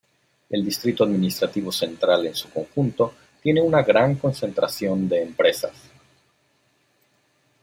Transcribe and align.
El 0.49 0.65
Distrito 0.65 1.03
Administrativo 1.03 1.71
Central 1.71 2.25
en 2.25 2.33
su 2.33 2.49
conjunto 2.49 3.13
tiene 3.39 3.61
una 3.61 3.83
gran 3.83 4.15
concentración 4.15 5.07
de 5.07 5.21
empresas. 5.21 5.73